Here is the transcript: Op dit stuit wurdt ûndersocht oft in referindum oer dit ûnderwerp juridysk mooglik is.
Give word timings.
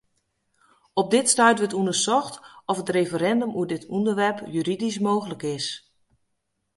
Op 1.01 1.07
dit 1.15 1.29
stuit 1.33 1.57
wurdt 1.59 1.73
ûndersocht 1.79 2.35
oft 2.71 2.87
in 2.87 2.93
referindum 2.99 3.55
oer 3.57 3.67
dit 3.73 3.87
ûnderwerp 3.97 4.37
juridysk 4.55 5.01
mooglik 5.07 5.43
is. 5.57 5.67